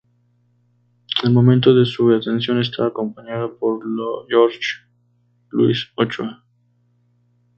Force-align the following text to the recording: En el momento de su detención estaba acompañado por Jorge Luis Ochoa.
En 1.21 1.27
el 1.27 1.31
momento 1.31 1.75
de 1.75 1.85
su 1.85 2.09
detención 2.09 2.59
estaba 2.59 2.87
acompañado 2.89 3.55
por 3.59 3.81
Jorge 4.27 4.59
Luis 5.49 5.91
Ochoa. 5.95 6.43